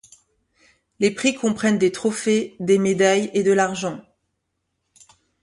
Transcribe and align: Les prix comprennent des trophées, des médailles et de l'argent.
Les 0.99 1.11
prix 1.11 1.35
comprennent 1.35 1.77
des 1.77 1.91
trophées, 1.91 2.55
des 2.59 2.79
médailles 2.79 3.29
et 3.35 3.43
de 3.43 3.51
l'argent. 3.51 4.01